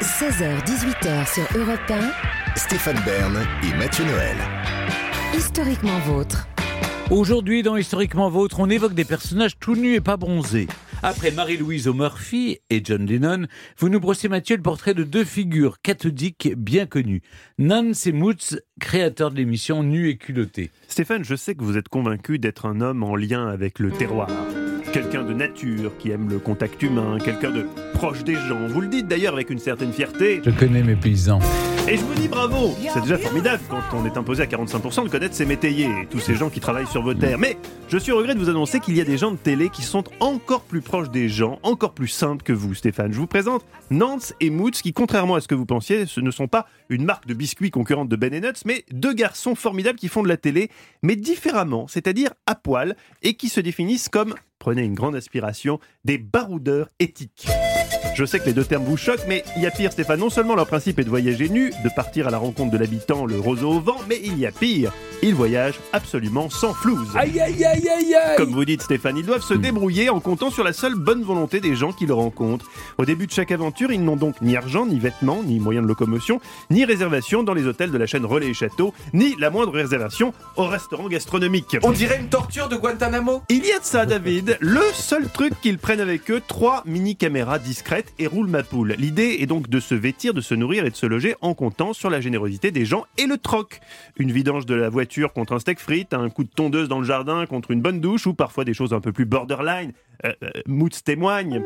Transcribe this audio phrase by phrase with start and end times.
[0.00, 2.56] 16h-18h sur Europe 1.
[2.56, 4.36] Stéphane Bern et Mathieu Noël.
[5.36, 6.46] Historiquement vôtre.
[7.10, 10.68] Aujourd'hui, dans Historiquement Vôtre, on évoque des personnages tout nus et pas bronzés.
[11.02, 13.46] Après Marie-Louise O'Murphy et John Lennon,
[13.78, 17.22] vous nous brossez, Mathieu, le portrait de deux figures cathodiques bien connues.
[17.58, 20.70] Nance et Moots, créateurs de l'émission Nus et culottés.
[20.86, 24.28] Stéphane, je sais que vous êtes convaincu d'être un homme en lien avec le terroir.
[24.92, 28.66] Quelqu'un de nature, qui aime le contact humain, quelqu'un de proche des gens.
[28.68, 30.40] Vous le dites d'ailleurs avec une certaine fierté.
[30.44, 31.40] Je connais mes paysans.
[31.90, 35.08] Et je vous dis bravo C'est déjà formidable quand on est imposé à 45% de
[35.08, 37.38] connaître ses métayers et tous ces gens qui travaillent sur vos terres.
[37.38, 37.56] Mais
[37.88, 39.80] je suis au regret de vous annoncer qu'il y a des gens de télé qui
[39.80, 43.10] sont encore plus proches des gens, encore plus simples que vous, Stéphane.
[43.10, 46.30] Je vous présente Nance et Moots, qui, contrairement à ce que vous pensiez, ce ne
[46.30, 50.08] sont pas une marque de biscuits concurrente de Ben Nuts, mais deux garçons formidables qui
[50.08, 50.68] font de la télé,
[51.02, 56.18] mais différemment, c'est-à-dire à poil, et qui se définissent comme prenez une grande aspiration, des
[56.18, 57.48] baroudeurs éthiques.
[58.18, 60.18] Je sais que les deux termes vous choquent, mais il y a pire, Stéphane.
[60.18, 63.26] Non seulement leur principe est de voyager nu, de partir à la rencontre de l'habitant,
[63.26, 64.90] le roseau au vent, mais il y a pire.
[65.22, 67.10] Ils voyagent absolument sans flouze.
[67.14, 70.50] Aïe aïe aïe aïe aïe Comme vous dites, Stéphane, ils doivent se débrouiller en comptant
[70.50, 72.66] sur la seule bonne volonté des gens qui le rencontrent.
[72.98, 75.88] Au début de chaque aventure, ils n'ont donc ni argent, ni vêtements, ni moyens de
[75.88, 79.72] locomotion, ni réservation dans les hôtels de la chaîne Relais et Château, ni la moindre
[79.72, 81.76] réservation au restaurant gastronomique.
[81.84, 83.42] On dirait une torture de Guantanamo?
[83.48, 84.56] Il y a de ça, David.
[84.60, 88.94] Le seul truc qu'ils prennent avec eux, trois mini-caméras discrètes et roule ma poule.
[88.98, 91.92] L'idée est donc de se vêtir, de se nourrir et de se loger en comptant
[91.92, 93.80] sur la générosité des gens et le troc.
[94.18, 97.04] Une vidange de la voiture contre un steak frites, un coup de tondeuse dans le
[97.06, 99.92] jardin contre une bonne douche ou parfois des choses un peu plus borderline.
[100.24, 101.62] Euh, euh, Moots témoigne.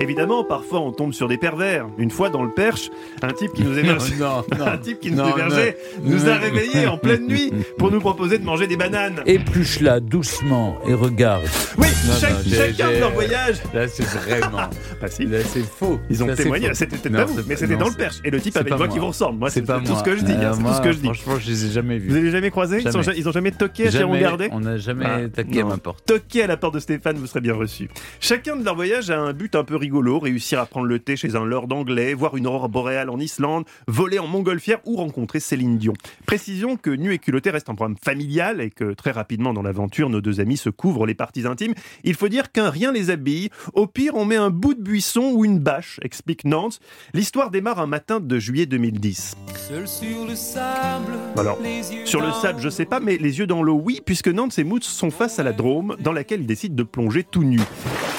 [0.00, 1.86] Évidemment, parfois on tombe sur des pervers.
[1.98, 2.90] Une fois dans le Perche,
[3.22, 6.10] un type qui nous hébergeait, Non, non, un type qui nous non, hébergeait non.
[6.10, 9.20] nous a réveillés en pleine nuit pour nous proposer de manger des bananes.
[9.26, 11.42] Épluche là doucement et regarde.
[11.76, 13.56] Oui, chaque- chacun de leur voyage.
[13.74, 14.70] Là, c'est vraiment.
[15.02, 15.26] Ah si.
[15.26, 16.00] Là, c'est faux.
[16.08, 18.16] Ils ont témoigné, c'était peut-être pas vous, mais c'était dans le Perche.
[18.24, 19.38] Et le type avait une voix qui vous ressemble.
[19.38, 20.32] Moi, c'est tout ce que je dis.
[20.32, 21.04] hein, Euh, c'est tout moi, ce que je dis.
[21.04, 22.18] Franchement, je les ai jamais Vous vus.
[22.18, 22.82] avez jamais croisé?
[23.16, 24.18] Ils, ont jamais toqué à Jamais.
[24.18, 26.06] Chiron-Gardet On n'a jamais Ah, taqué à ma porte.
[26.06, 27.88] Toquer à la porte de Stéphane, vous serez bien reçu.
[28.18, 31.16] Chacun de leurs voyages a un but un peu rigolo, réussir à prendre le thé
[31.16, 35.40] chez un lord anglais, voir une aurore boréale en Islande, voler en montgolfière ou rencontrer
[35.40, 35.92] Céline Dion.
[36.26, 40.10] Précision que Nu et culotté reste un programme familial et que très rapidement dans l'aventure,
[40.10, 41.74] nos deux amis se couvrent les parties intimes.
[42.04, 43.50] Il faut dire qu'un rien les habille.
[43.74, 46.80] Au pire, on met un bout de buisson ou une bâche, explique Nance.
[47.14, 49.36] L'histoire démarre un matin de juillet 2010.
[49.68, 53.38] Seul sur le sable, Alors, les yeux Sur le sable, je sais pas, mais les
[53.38, 56.40] yeux dans l'eau, oui, puisque Nantes et Moots sont face à la Drôme, dans laquelle
[56.40, 57.60] ils décident de plonger tout nus.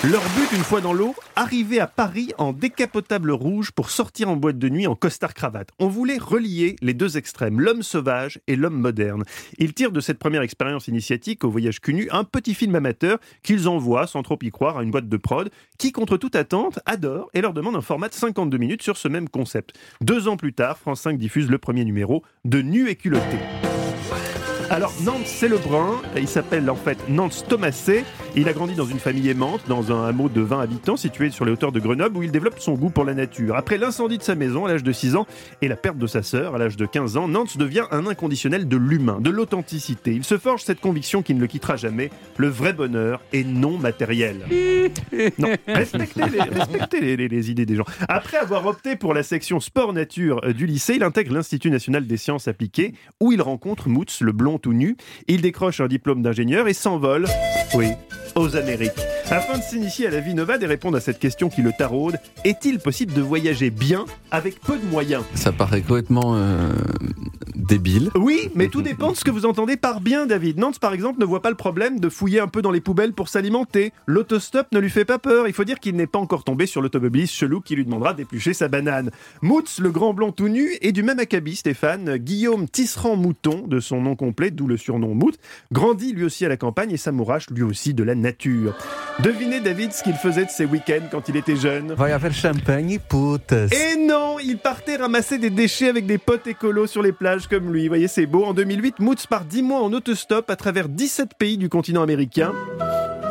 [0.03, 4.35] Leur but, une fois dans l'eau, arriver à Paris en décapotable rouge pour sortir en
[4.35, 5.69] boîte de nuit en costard-cravate.
[5.77, 9.25] On voulait relier les deux extrêmes, l'homme sauvage et l'homme moderne.
[9.59, 13.19] Ils tirent de cette première expérience initiatique au voyage cul nu un petit film amateur
[13.43, 16.79] qu'ils envoient, sans trop y croire, à une boîte de prod, qui, contre toute attente,
[16.87, 19.77] adore et leur demande un format de 52 minutes sur ce même concept.
[20.01, 23.37] Deux ans plus tard, France 5 diffuse le premier numéro de Nu et culotté.
[24.73, 26.01] Alors Nantes, c'est le brun.
[26.15, 28.05] Il s'appelle en fait Nantes Thomasé.
[28.37, 31.43] Il a grandi dans une famille aimante, dans un hameau de 20 habitants situé sur
[31.43, 33.57] les hauteurs de Grenoble, où il développe son goût pour la nature.
[33.57, 35.27] Après l'incendie de sa maison à l'âge de 6 ans
[35.61, 38.69] et la perte de sa sœur à l'âge de 15 ans, Nantes devient un inconditionnel
[38.69, 40.13] de l'humain, de l'authenticité.
[40.13, 42.09] Il se forge cette conviction qui ne le quittera jamais.
[42.37, 44.37] Le vrai bonheur est non matériel.
[45.37, 47.83] Non, respectez, les, respectez les- les- les idées des gens.
[48.09, 52.17] Après avoir opté pour la section sport-nature euh, du lycée, il intègre l'Institut national des
[52.17, 54.95] sciences appliquées, où il rencontre Moots, le blond tout nu.
[55.27, 57.25] Il décroche un diplôme d'ingénieur et s'envole,
[57.73, 57.89] oui,
[58.35, 58.91] aux Amériques.
[59.29, 62.17] Afin de s'initier à la vie nomade et répondre à cette question qui le taraude,
[62.43, 65.23] est-il possible de voyager bien avec peu de moyens?
[65.35, 66.71] Ça paraît complètement euh,
[67.61, 68.09] débile.
[68.15, 70.57] Oui, mais tout dépend de ce que vous entendez par bien, David.
[70.57, 73.13] Nantes, par exemple, ne voit pas le problème de fouiller un peu dans les poubelles
[73.13, 73.93] pour s'alimenter.
[74.07, 75.47] L'autostop ne lui fait pas peur.
[75.47, 78.53] Il faut dire qu'il n'est pas encore tombé sur l'automobiliste chelou qui lui demandera d'éplucher
[78.53, 79.11] sa banane.
[79.41, 82.17] Moots, le grand blond tout nu, est du même acabit, Stéphane.
[82.17, 85.37] Guillaume Tisserand-Mouton, de son nom complet, d'où le surnom Mout,
[85.71, 88.75] grandit lui aussi à la campagne et s'amourache lui aussi de la nature.
[89.19, 92.31] Devinez, David, ce qu'il faisait de ses week-ends quand il était jeune Va y avoir
[92.33, 93.51] champagne, putes.
[93.53, 97.60] et non, il partait ramasser des déchets avec des potes écolos sur les plages comme
[97.69, 97.83] lui.
[97.83, 98.43] Vous voyez, c'est beau.
[98.45, 102.53] En 2008, Moots part 10 mois en autostop à travers 17 pays du continent américain.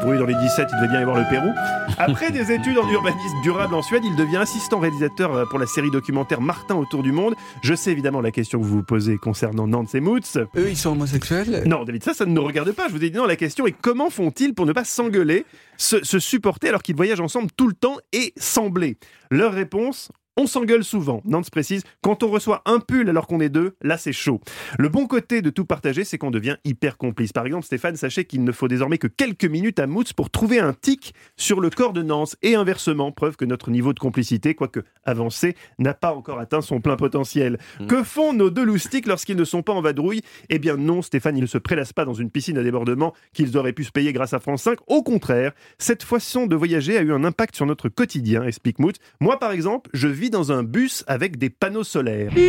[0.07, 1.51] Oui, dans les 17, il devait bien y avoir le Pérou.
[1.99, 5.67] Après des études en urbanisme durable en Suède, il devient assistant réalisateur euh, pour la
[5.67, 7.35] série documentaire Martin autour du monde.
[7.63, 10.39] Je sais évidemment la question que vous vous posez concernant Nantes et Moots.
[10.57, 11.65] Eux, ils sont homosexuels?
[11.67, 12.89] Non, David, ça, ça ne nous regarde pas.
[12.89, 15.45] Je vous ai dit non, la question est comment font-ils pour ne pas s'engueuler,
[15.77, 18.97] se, se supporter alors qu'ils voyagent ensemble tout le temps et sembler?
[19.31, 21.23] Leur réponse On s'engueule souvent.
[21.25, 24.41] Nance précise, quand on reçoit un pull alors qu'on est deux, là c'est chaud.
[24.79, 27.33] Le bon côté de tout partager, c'est qu'on devient hyper complice.
[27.33, 30.61] Par exemple, Stéphane, sachez qu'il ne faut désormais que quelques minutes à Moots pour trouver
[30.61, 34.55] un tic sur le corps de Nance et inversement, preuve que notre niveau de complicité,
[34.55, 37.59] quoique avancé, n'a pas encore atteint son plein potentiel.
[37.89, 40.23] Que font nos deux loustiques lorsqu'ils ne sont pas en vadrouille?
[40.49, 43.59] Eh bien non, Stéphane, ils ne se prélassent pas dans une piscine à débordement qu'ils
[43.59, 44.79] auraient pu se payer grâce à France 5.
[44.87, 48.97] Au contraire, cette façon de voyager a eu un impact sur notre quotidien, explique Mout.
[49.21, 52.33] Moi, par exemple, je vis dans un bus avec des panneaux solaires.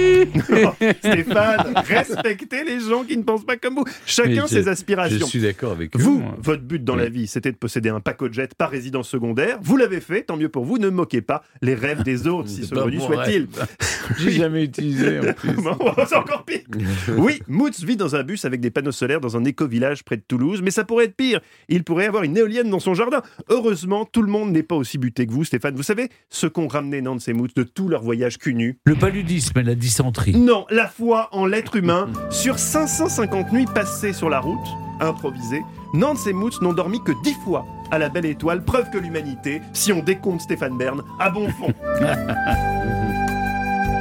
[0.51, 3.85] Non, Stéphane, respectez les gens qui ne pensent pas comme vous.
[4.05, 5.17] Chacun ses aspirations.
[5.19, 6.35] Je suis d'accord avec Vous, moi.
[6.41, 6.99] votre but dans Oui.
[7.01, 9.57] la vie, c'était de posséder un pacojet par résidence secondaire.
[9.61, 10.77] Vous l'avez fait, tant mieux pour vous.
[10.77, 13.47] Ne moquez pas les rêves des autres, si ce mon soit-il.
[14.19, 15.51] J'ai jamais utilisé en plus.
[16.07, 16.61] C'est encore pire.
[17.17, 20.23] Oui, Moots vit dans un bus avec des panneaux solaires dans un éco-village près de
[20.27, 21.39] Toulouse, mais ça pourrait être pire.
[21.69, 23.21] Il pourrait avoir une éolienne dans son jardin.
[23.49, 25.75] Heureusement, tout le monde n'est pas aussi buté que vous, Stéphane.
[25.75, 28.95] Vous savez ce qu'ont ramené Nantes et Moots de tout leur voyage cul nu Le
[28.95, 30.35] paludisme et la dysenterie.
[30.35, 32.09] Non, la foi en l'être humain.
[32.29, 34.67] Sur 550 nuits passées sur la route,
[34.99, 35.61] improvisées,
[35.93, 39.61] Nantes et Moots n'ont dormi que 10 fois à la belle étoile, preuve que l'humanité,
[39.73, 41.73] si on décompte Stéphane Bern, a bon fond.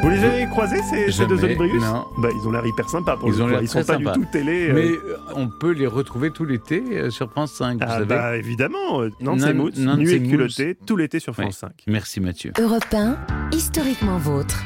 [0.02, 2.06] Vous les avez croisés, ces, ces deux non.
[2.18, 3.50] bah, Ils ont l'air hyper sympas pour Ils le ont coup.
[3.52, 4.12] l'air Ils sont pas sympas.
[4.12, 4.68] du tout télé.
[4.70, 4.72] euh.
[4.74, 8.04] Mais euh, on peut les retrouver tout l'été euh, sur France 5, vous Ah savez.
[8.06, 10.30] bah évidemment, Nantes et Nan- Moots, Nantes nu et et Moots.
[10.30, 11.68] culotté, tout l'été sur France Oui.
[11.68, 11.72] 5.
[11.86, 12.52] Merci Mathieu.
[12.58, 13.16] Europe 1,
[13.52, 14.56] historiquement vôtre.